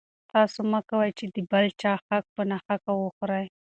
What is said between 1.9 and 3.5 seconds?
حق په ناحقه وخورئ.